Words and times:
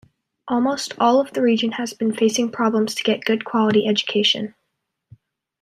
Almost 0.47 0.93
all 0.99 1.21
of 1.21 1.33
the 1.33 1.43
region 1.43 1.73
has 1.73 1.93
been 1.93 2.11
facing 2.11 2.49
problems 2.51 2.95
to 2.95 3.03
get 3.03 3.23
good 3.23 3.45
quality 3.45 3.85
education. 3.87 4.55